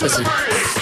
prison. 0.00 0.79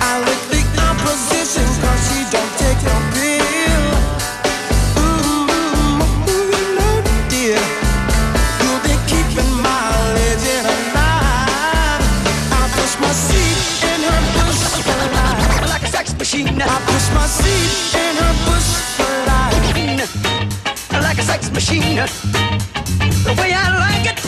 I 0.00 0.12
lift 0.26 0.46
the 0.50 0.60
opposition 0.88 1.66
'cause 1.80 2.02
she 2.08 2.20
don't 2.34 2.52
take 2.62 2.80
no 2.88 2.96
pills. 3.14 4.00
Ooh, 5.02 5.46
I 6.28 6.60
know, 6.76 6.94
dear. 7.32 7.60
You'll 8.62 8.82
be 8.86 8.94
keeping. 9.10 9.52
I 12.58 12.62
push 12.76 12.94
my 13.04 13.12
seat 13.26 13.58
in 13.92 14.00
her 14.08 14.20
bush. 14.36 14.60
Like 15.72 15.84
a 15.88 15.90
sex 15.96 16.06
machine. 16.20 16.62
I 16.62 16.78
push 16.90 17.06
my 17.18 17.26
seat 17.38 17.72
her. 18.18 18.32
Like 21.06 21.18
a 21.18 21.22
sex 21.22 21.50
machine. 21.50 21.96
The 23.26 23.34
way 23.40 23.50
I 23.64 23.66
like 23.84 24.06
it 24.12 24.18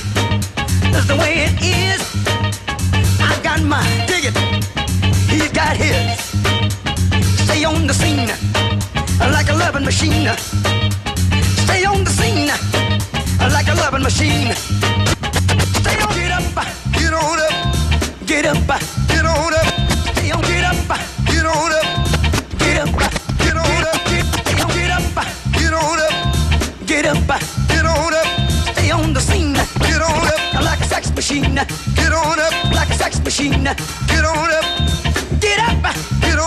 is 0.97 1.07
the 1.07 1.17
way 1.17 1.33
it 1.47 1.55
is. 1.63 2.03
I've 3.21 3.43
got 3.43 3.61
my 3.63 3.83
got 5.59 5.77
hits. 5.77 6.23
Stay 7.45 7.65
on 7.65 7.89
the 7.89 7.93
scene 7.93 8.31
like 9.37 9.49
a 9.51 9.57
loving 9.57 9.85
machine. 9.85 10.29
Stay 11.65 11.85
on 11.85 12.05
the 12.05 12.13
scene 12.19 12.47
like 13.57 13.67
a 13.67 13.75
loving 13.83 14.05
machine. 14.09 14.55
Stay 15.83 15.99
on, 16.05 16.15
get 16.15 16.31
up, 16.39 16.47
get 16.95 17.13
on 17.13 17.39
up, 17.47 17.55
get 18.25 18.47
up, 18.47 18.71
get 19.11 19.27
on 19.27 19.55
up. 19.61 19.69
Stay 20.15 20.31
on, 20.31 20.43
get 20.43 20.65
up, 20.71 20.79
get 21.27 21.47
on 21.55 21.73
up, 21.79 21.87
get 22.63 22.79
up, 22.83 22.95
get 23.43 23.57
on 23.59 23.83
up. 23.91 23.99
Stay 24.47 24.63
on, 24.63 24.71
get 24.79 24.91
up, 24.97 25.07
get 25.59 25.75
on 25.75 25.99
up, 26.07 26.15
get 26.87 27.05
up, 27.11 27.29
get 27.73 27.85
on 27.85 28.15
up. 28.21 28.29
Stay 28.75 28.91
on 28.93 29.13
the 29.13 29.21
scene, 29.21 29.55
get 29.91 30.03
on 30.03 30.25
up 30.35 30.63
like 30.63 30.81
a 30.81 30.85
sex 30.85 31.13
machine. 31.13 31.57
Get 31.99 32.13
on 32.13 32.39
up 32.47 32.55
like 32.73 32.91
a 32.91 32.95
sex 32.95 33.19
machine. 33.25 33.65
Get 33.65 34.25
on 34.25 34.51
up 34.53 34.78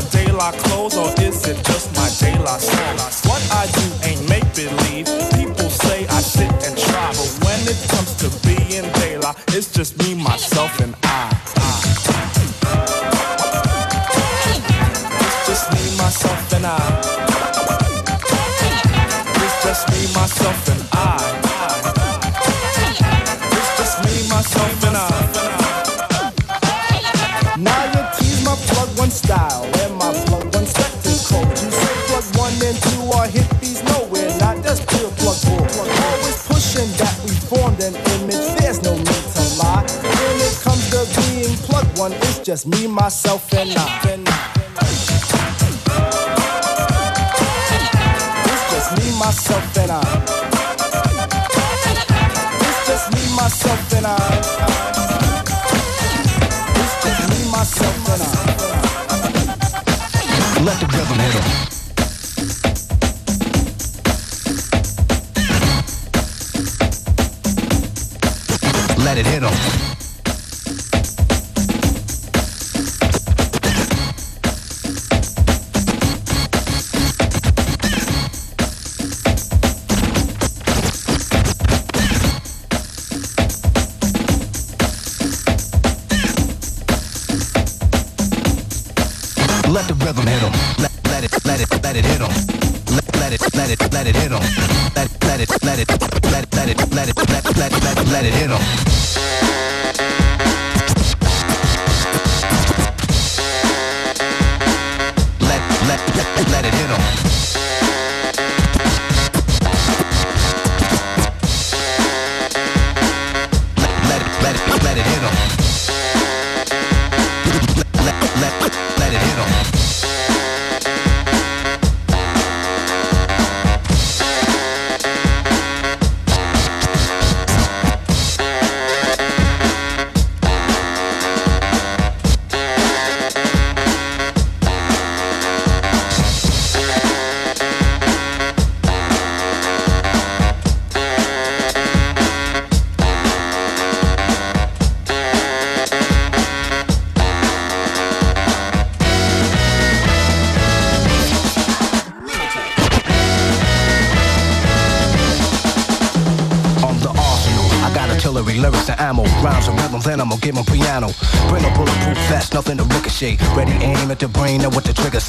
my 0.00 0.08
daylight 0.08 0.54
clothes 0.54 0.96
or 0.96 1.12
is 1.22 1.46
it 1.46 1.62
just 1.64 1.94
my 1.96 2.08
daylight? 2.18 2.79
just 42.60 42.66
me, 42.66 42.86
myself, 42.86 43.52
and 43.54 43.72
I. 43.76 44.19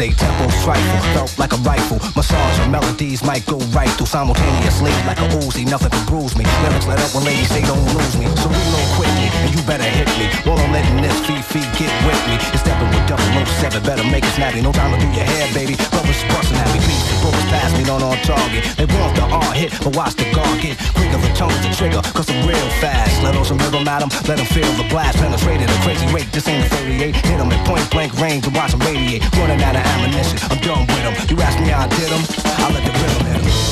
say. 0.01 0.11
Tempo 0.13 0.49
felt 1.13 1.37
like 1.37 1.53
a 1.53 1.57
rifle. 1.57 1.99
Melodies 3.01 3.25
might 3.25 3.43
go 3.49 3.57
right 3.73 3.89
through 3.97 4.05
simultaneously. 4.05 4.93
Like 5.09 5.17
a 5.17 5.27
Uzi, 5.41 5.65
nothing 5.65 5.89
can 5.89 6.05
bruise 6.05 6.37
me. 6.37 6.45
Lyrics 6.61 6.85
let 6.85 7.01
up 7.01 7.09
when 7.17 7.25
ladies 7.25 7.49
say 7.49 7.65
don't 7.65 7.81
lose 7.97 8.13
me. 8.13 8.29
So 8.37 8.45
reload 8.45 8.89
quickly, 8.93 9.25
and 9.41 9.49
you 9.49 9.61
better 9.65 9.89
hit 9.89 10.05
me. 10.21 10.29
While 10.45 10.61
I'm 10.61 10.69
letting 10.69 11.01
this 11.01 11.17
feet 11.25 11.65
get 11.81 11.89
with 12.05 12.21
me. 12.29 12.37
It's 12.53 12.61
stepping 12.61 12.93
with 12.93 13.01
double 13.09 13.25
no 13.33 13.41
seven, 13.57 13.81
better 13.81 14.05
make 14.05 14.21
it 14.21 14.33
snappy. 14.37 14.61
No 14.61 14.71
time 14.71 14.93
to 14.93 15.01
do 15.01 15.09
your 15.17 15.25
hair, 15.25 15.49
baby. 15.49 15.73
Brothers 15.89 16.21
busting 16.29 16.61
at 16.61 16.69
me, 16.77 16.79
beats. 16.85 17.09
Brothers 17.25 17.47
pass 17.49 17.73
me, 17.73 17.83
not 17.89 18.05
on 18.05 18.21
target. 18.21 18.69
They 18.77 18.85
want 18.85 19.17
the 19.17 19.25
R 19.25 19.51
hit, 19.57 19.73
but 19.81 19.97
watch 19.97 20.13
the 20.13 20.29
guard 20.37 20.61
get 20.61 20.77
quicker. 20.93 21.17
The 21.17 21.33
tongue 21.33 21.57
the 21.65 21.73
trigger, 21.73 22.05
cause 22.13 22.29
I'm 22.29 22.45
real 22.45 22.69
fast. 22.77 23.17
Let 23.25 23.33
on 23.35 23.45
some 23.45 23.57
rhythm 23.57 23.87
at 23.89 24.05
'em, 24.05 24.13
let 24.29 24.37
'em 24.37 24.45
feel 24.45 24.69
the 24.77 24.85
blast. 24.93 25.17
Penetrated 25.17 25.69
a 25.73 25.77
crazy 25.81 26.05
rate, 26.13 26.29
this 26.31 26.47
ain't 26.47 26.65
a 26.65 26.69
38. 26.69 27.15
Hit 27.17 27.39
'em 27.41 27.51
at 27.51 27.65
point 27.65 27.89
blank 27.89 28.13
range 28.21 28.45
and 28.45 28.55
watch 28.55 28.73
'em 28.73 28.81
radiate. 28.85 29.25
Running 29.37 29.61
out 29.63 29.75
of 29.75 29.85
ammunition, 29.89 30.37
I'm 30.53 30.61
done 30.61 30.85
with 30.85 31.05
'em. 31.09 31.15
You 31.29 31.41
ask 31.41 31.57
me 31.59 31.69
how 31.73 31.85
I 31.85 31.87
did 31.97 32.09
'em, 32.13 32.23
I 32.57 32.73
let 32.73 32.83
the 32.83 32.91
rhythm 32.99 33.43
hit 33.43 33.70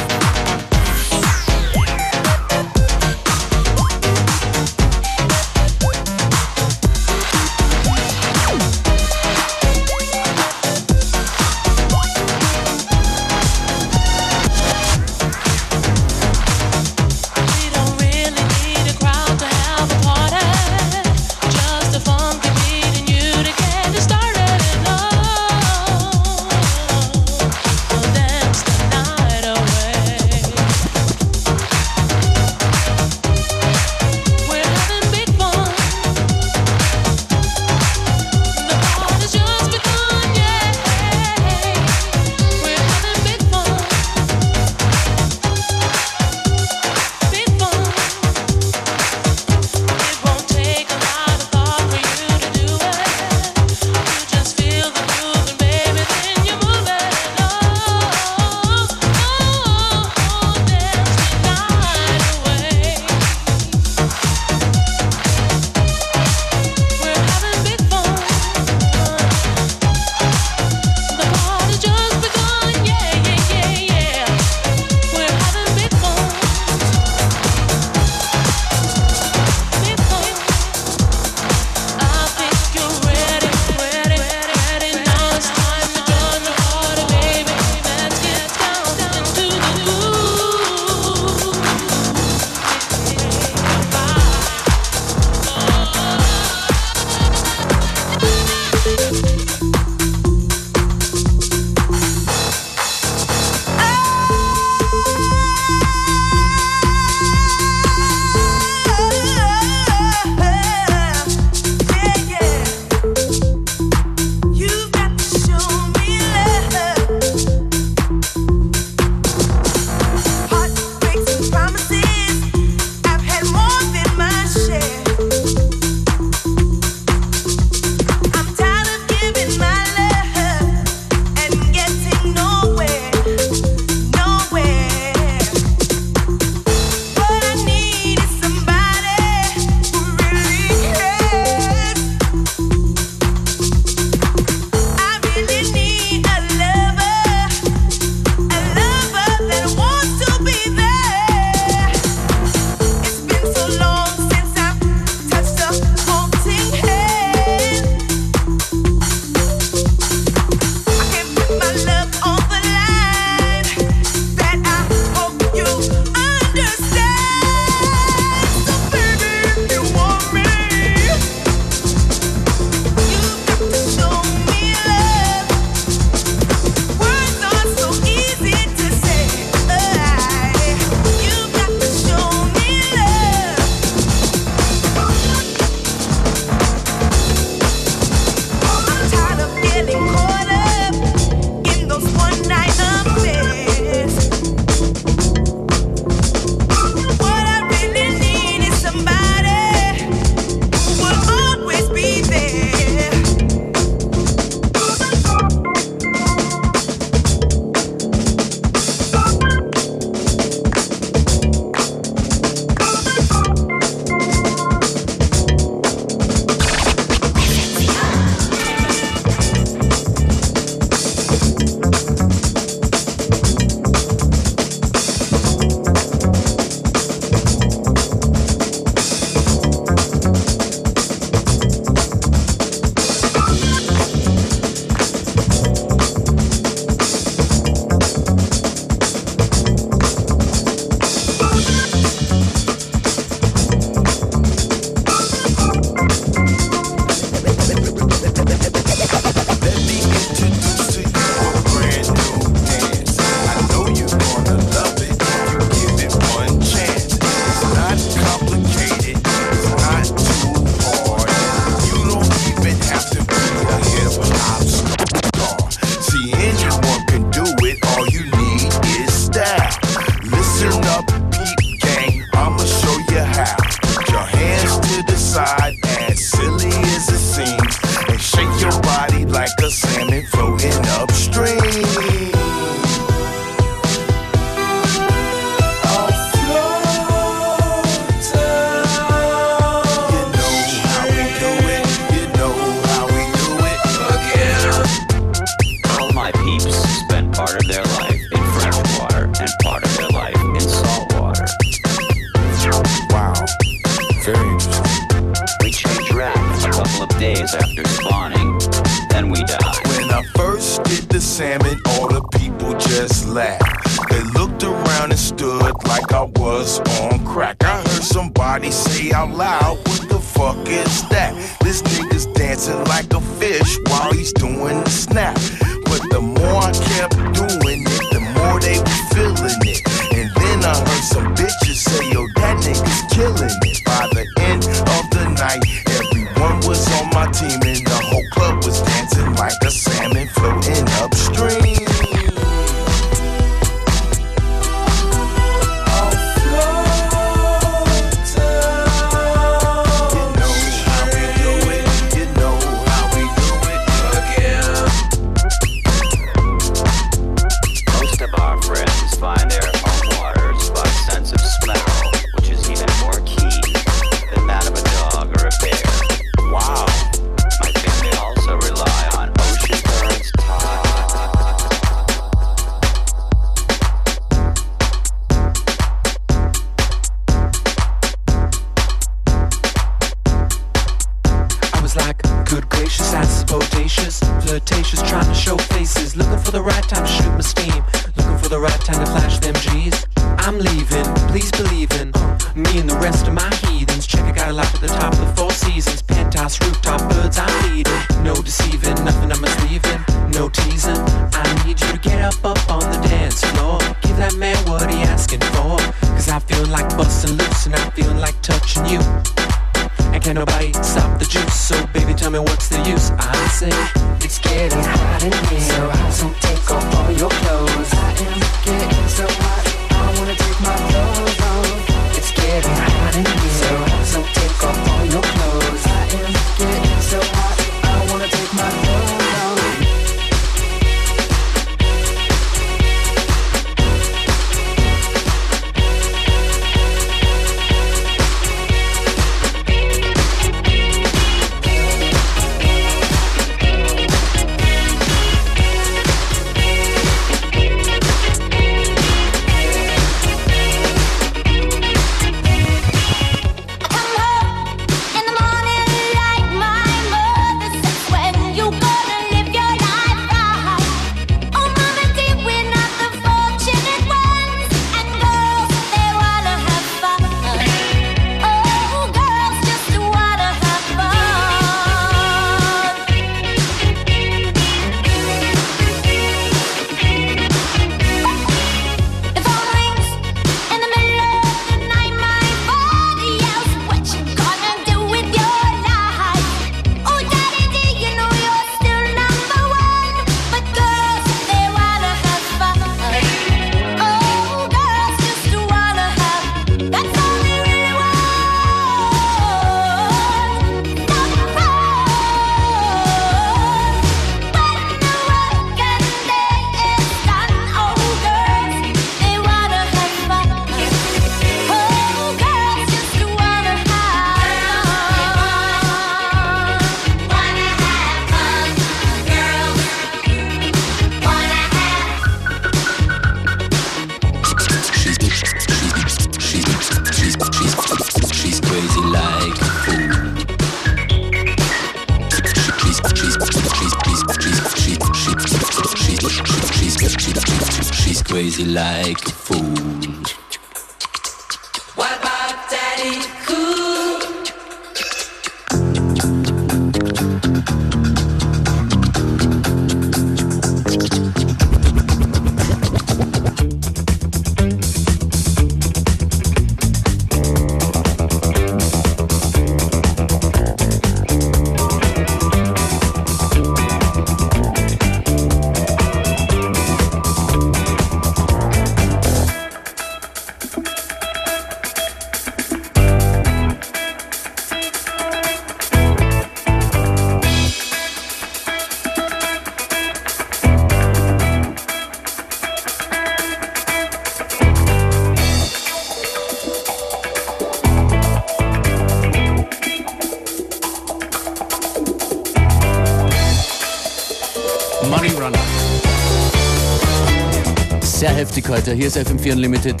Heftig 598.54 598.70
heute. 598.72 598.92
Hier 598.92 599.08
ist 599.08 599.16
FM4 599.16 599.54
Unlimited. 599.54 600.00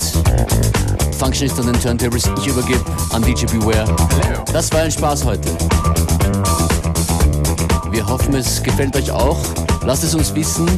Functionist 1.18 1.58
an 1.58 1.66
den 1.66 1.80
Turntables. 1.80 2.30
Ich 2.38 2.46
übergebe 2.46 2.84
an 3.10 3.20
DJ 3.20 3.46
Beware. 3.46 3.96
Das 4.52 4.70
war 4.70 4.82
ein 4.82 4.92
Spaß 4.92 5.24
heute. 5.24 5.48
Wir 7.90 8.06
hoffen, 8.06 8.32
es 8.36 8.62
gefällt 8.62 8.94
euch 8.94 9.10
auch. 9.10 9.38
Lasst 9.84 10.04
es 10.04 10.14
uns 10.14 10.32
wissen. 10.36 10.68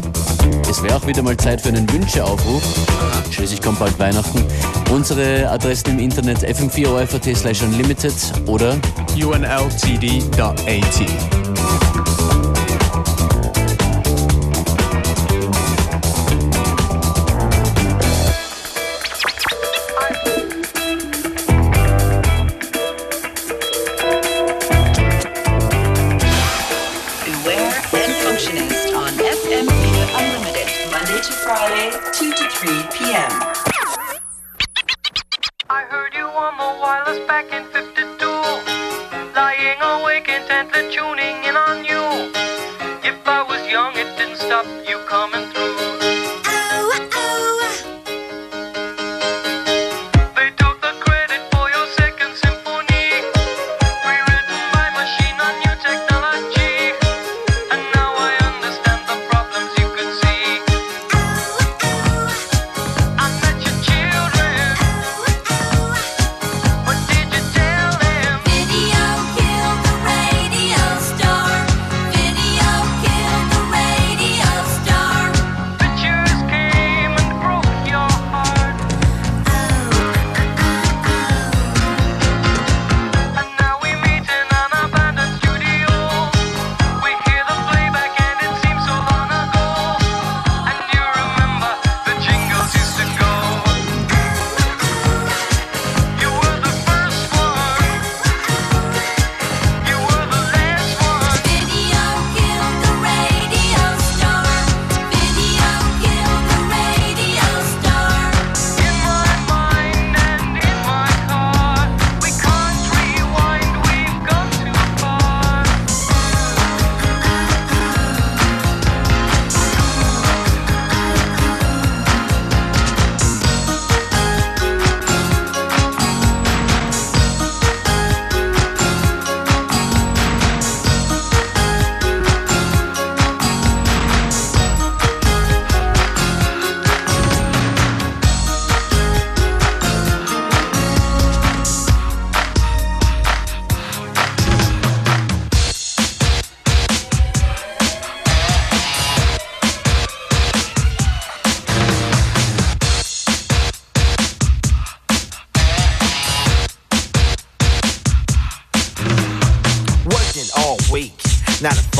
Es 0.70 0.82
wäre 0.82 0.96
auch 0.96 1.06
wieder 1.06 1.20
mal 1.20 1.36
Zeit 1.36 1.60
für 1.60 1.68
einen 1.68 1.86
Wünscheaufruf. 1.92 2.62
Schließlich 3.30 3.60
kommt 3.60 3.78
bald 3.78 3.98
Weihnachten. 3.98 4.42
Unsere 4.90 5.46
Adressen 5.50 5.90
im 5.90 5.98
Internet 5.98 6.38
fm4orf.at 6.48 7.36
slash 7.36 7.60
unlimited 7.60 8.14
oder 8.46 8.78
unltd.at. 9.16 10.56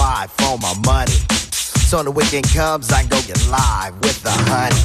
nine 0.07 0.29
for 0.39 0.57
my 0.59 0.75
money. 0.87 1.19
So 1.91 1.99
when 1.99 2.07
the 2.07 2.15
weekend 2.15 2.47
comes, 2.55 2.93
I 2.93 3.03
go 3.07 3.19
get 3.27 3.39
live 3.51 3.95
with 4.03 4.23
the 4.23 4.35
honey. 4.51 4.83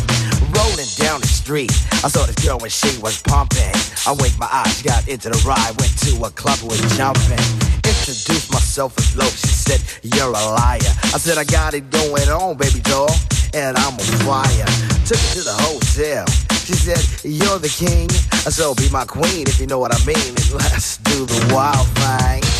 Rolling 0.57 0.91
down 0.97 1.21
the 1.21 1.29
street, 1.29 1.71
I 2.05 2.09
saw 2.09 2.25
this 2.25 2.37
girl 2.43 2.57
when 2.57 2.69
she 2.69 2.91
was 3.05 3.21
pumping. 3.21 3.73
I 4.09 4.11
winked 4.17 4.39
my 4.39 4.49
eyes, 4.51 4.81
got 4.81 5.07
into 5.07 5.29
the 5.29 5.41
ride, 5.45 5.73
went 5.79 5.93
to 6.05 6.11
a 6.25 6.31
club, 6.33 6.57
was 6.65 6.81
jumping. 6.97 7.43
Introduced 7.85 8.49
myself 8.51 8.97
as 8.97 9.15
Loc, 9.15 9.33
she 9.45 9.53
said, 9.65 9.81
You're 10.01 10.33
a 10.33 10.43
liar. 10.57 10.93
I 11.15 11.17
said, 11.21 11.37
I 11.37 11.45
got 11.45 11.73
it 11.73 11.89
going 11.89 12.29
on, 12.29 12.57
baby 12.57 12.81
doll, 12.81 13.13
and 13.53 13.77
I'm 13.77 13.93
on 13.93 14.11
fire. 14.25 14.69
Took 15.05 15.21
her 15.21 15.31
to 15.37 15.43
the 15.45 15.57
hotel. 15.69 16.25
She 16.65 16.73
said, 16.73 17.01
You're 17.23 17.59
the 17.59 17.69
king, 17.69 18.09
I 18.45 18.49
so 18.49 18.73
be 18.73 18.89
my 18.89 19.05
queen 19.05 19.45
if 19.47 19.59
you 19.59 19.67
know 19.67 19.79
what 19.79 19.93
I 19.93 19.99
mean. 20.05 20.33
And 20.39 20.53
let's 20.53 20.97
do 20.97 21.25
the 21.25 21.39
wild 21.53 21.87
thing. 22.01 22.50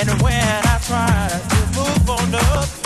And 0.00 0.22
when 0.22 0.42
I 0.42 0.78
try 0.86 1.28
to 1.28 1.78
move 1.78 2.10
on 2.10 2.34
up 2.34 2.79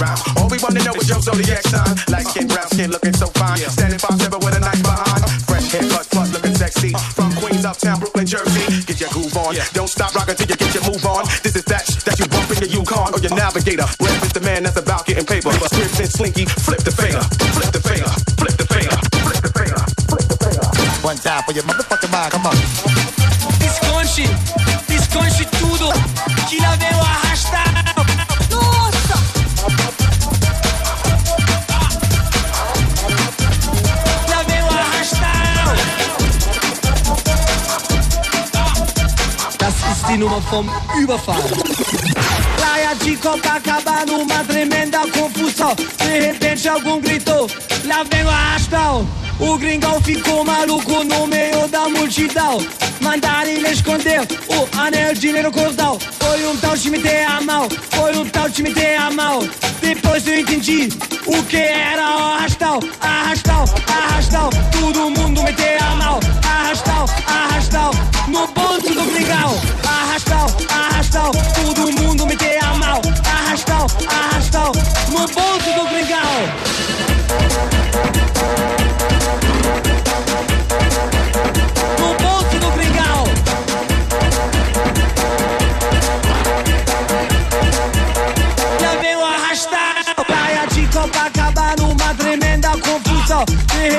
rhyme 0.00 0.08
after 0.08 0.30
rhyme. 0.30 0.36
All 0.38 0.48
we 0.48 0.58
wanna 0.62 0.82
know 0.84 0.94
is 0.94 1.08
your 1.08 1.20
zodiac 1.20 1.62
sign. 1.62 1.96
Light 2.08 2.26
skin, 2.26 2.48
brown 2.48 2.68
skin, 2.68 2.90
looking 2.90 3.14
so 3.14 3.26
fine. 3.38 3.58
Standing 3.58 3.98
five 3.98 4.20
seven 4.20 4.40
with 4.40 4.56
a 4.56 4.60
knife 4.60 4.82
behind. 4.82 5.24
Fresh 5.46 5.72
haircut, 5.72 6.06
plus 6.10 6.32
looking 6.32 6.54
sexy. 6.54 6.94
Uh. 6.94 6.98
From 6.98 7.32
Queens, 7.34 7.64
Uptown, 7.64 8.00
Brooklyn, 8.00 8.26
Jersey. 8.26 8.84
Get 8.86 9.00
your 9.00 9.10
groove 9.10 9.36
on. 9.36 9.54
Don't 9.72 9.88
stop 9.88 10.14
rocking 10.14 10.36
till 10.36 10.48
you 10.48 10.56
get 10.56 10.74
your 10.74 10.84
move 10.84 11.04
on. 11.06 11.24
This 11.42 11.56
is 11.56 11.64
that 11.64 11.86
that 12.04 12.18
you 12.18 12.26
bump 12.28 12.50
in 12.50 12.58
your 12.62 12.80
Yukon 12.80 13.14
or 13.14 13.20
your 13.20 13.34
Navigator. 13.34 13.86
Rap 14.00 14.22
is 14.22 14.32
the 14.32 14.40
man 14.40 14.62
that's 14.64 14.76
about 14.76 15.06
getting 15.06 15.26
paper. 15.26 15.52
Scripts 15.72 16.00
and 16.00 16.10
slinky, 16.10 16.44
flip 16.46 16.80
the 16.80 16.92
finger, 16.92 17.22
flip 17.56 17.70
the 17.72 17.80
finger, 17.80 18.10
flip 18.36 18.56
the 18.56 18.66
finger, 18.66 18.96
flip 19.24 19.40
the 19.42 19.50
finger, 19.52 19.80
flip 20.10 20.26
the 20.28 20.36
finger. 20.36 20.66
One 21.04 21.16
time 21.18 21.42
for 21.44 21.52
your 21.52 21.64
motherfucking 21.64 22.10
mind, 22.10 22.32
come 22.32 22.46
on. 22.46 22.56
Desconte, 23.60 24.26
desconte 24.26 24.65
Nummer 40.36 40.42
vom 40.50 40.66
Überfall. 41.00 41.42
Praia 42.56 42.94
de 42.96 43.16
Copacabana, 43.16 44.12
uma 44.12 44.44
tremenda 44.44 44.98
confusão. 45.10 45.74
De 45.74 46.20
repente 46.20 46.68
algum 46.68 47.00
gritou, 47.00 47.48
lá 47.86 48.02
vem 48.02 48.24
o 48.24 48.28
arrastão. 48.28 49.06
O 49.38 49.56
gringão 49.56 50.00
ficou 50.02 50.44
maluco 50.44 51.04
no 51.04 51.26
meio 51.26 51.66
da 51.68 51.88
multidão. 51.88 52.58
Mandaram 53.00 53.50
ele 53.50 53.68
esconder 53.68 54.20
o 54.48 54.78
anel 54.78 55.14
de 55.14 55.20
dinheiro 55.20 55.50
cordal. 55.50 55.98
Foi 56.18 56.46
um 56.46 56.56
tal 56.56 56.76
time 56.76 56.98
ter 56.98 57.24
a 57.24 57.40
mal, 57.40 57.68
foi 57.90 58.16
um 58.16 58.28
tal 58.28 58.50
time 58.50 58.72
ter 58.74 58.96
a 58.96 59.10
mal. 59.10 59.40
Depois 59.80 60.26
eu 60.26 60.40
entendi 60.40 60.88
o 61.26 61.42
que 61.44 61.56
era 61.56 62.02
o 62.02 62.22
arrastão, 62.34 62.80
arrastão, 63.00 63.64
arrastão. 63.86 64.50
Todo 64.80 65.10
mundo 65.10 65.42
meter 65.42 65.82
a 65.82 65.94
mal, 65.96 66.20
arrastal, 66.56 67.06
arrastal, 67.26 67.90
no 68.28 68.48
ponto 68.48 68.94
do 68.94 69.04
brigal. 69.12 69.54
Arrastal, 69.84 70.46
arrastal, 70.70 71.30
todo 71.54 71.92
mundo 71.92 72.26
me 72.26 72.36
quer 72.36 72.62
a 72.64 72.74
mal. 72.74 73.00
Arrastal, 73.24 73.86
arrastal, 74.08 74.72
no 75.10 75.26
ponto 75.28 75.72
do 75.74 75.86
brigal. 75.88 76.65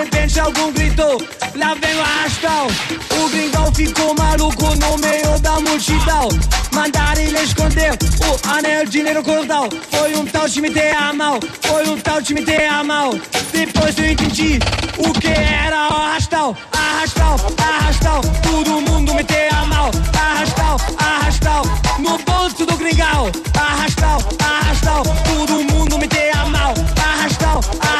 repente 0.07 0.39
algum 0.39 0.71
gritou, 0.71 1.21
lá 1.55 1.73
vem 1.75 1.95
o 1.95 2.01
arrastão. 2.01 2.67
O 3.19 3.29
gringão 3.29 3.73
ficou 3.73 4.15
maluco 4.15 4.75
no 4.75 4.97
meio 4.97 5.39
da 5.39 5.59
multidão. 5.59 6.29
Mandaram 6.73 7.21
ele 7.21 7.39
esconder 7.39 7.91
o 7.91 8.49
anel 8.49 8.85
de 8.85 8.91
dinheiro 8.91 9.23
cordal. 9.23 9.67
Foi 9.91 10.15
um 10.15 10.25
tal 10.25 10.47
de 10.47 10.53
time 10.53 10.69
a 10.91 11.13
mal, 11.13 11.39
foi 11.61 11.87
um 11.87 11.99
tal 11.99 12.21
de 12.21 12.35
time 12.35 12.65
a 12.65 12.83
mal. 12.83 13.13
Depois 13.51 13.97
eu 13.97 14.11
entendi 14.11 14.59
o 14.97 15.11
que 15.19 15.27
era 15.27 15.89
o 15.89 15.95
arrastão, 15.95 16.55
arrastão, 16.71 17.35
arrastão. 17.57 18.21
Todo 18.43 18.81
mundo 18.81 19.13
me 19.13 19.25
a 19.51 19.65
mal, 19.65 19.91
arrastão, 20.17 20.77
arrastão. 20.97 21.61
No 21.99 22.17
bolso 22.19 22.65
do 22.65 22.77
gringão, 22.77 23.29
arrastão, 23.59 24.17
arrastão. 24.39 25.03
Todo 25.25 25.63
mundo 25.63 25.97
me 25.97 26.07
a 26.33 26.45
mal, 26.45 26.73
arrastão, 27.03 27.59
arrastão. 27.81 27.96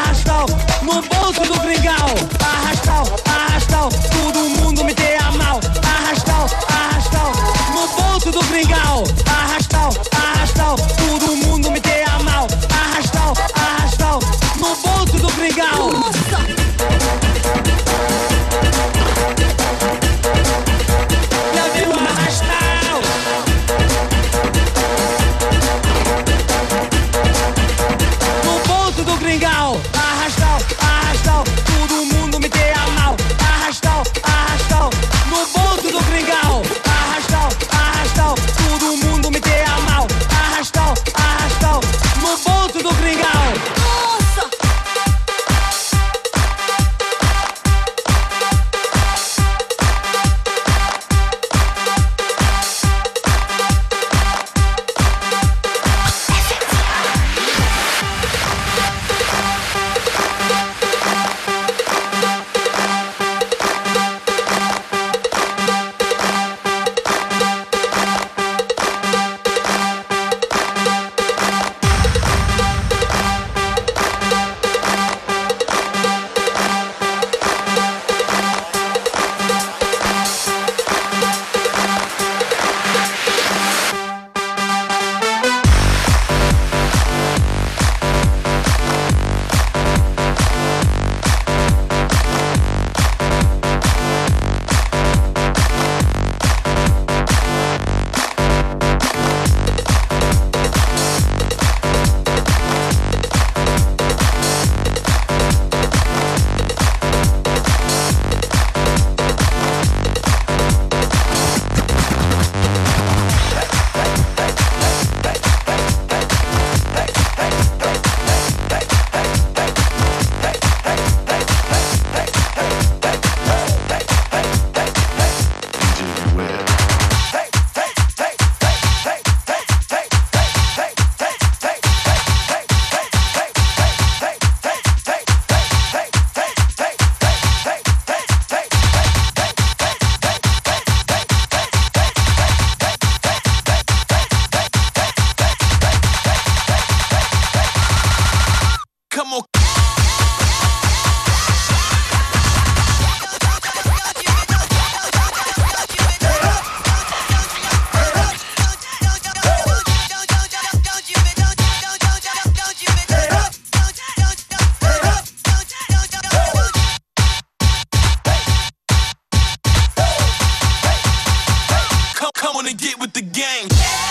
get 172.77 172.99
with 172.99 173.13
the 173.13 173.21
gang. 173.21 174.06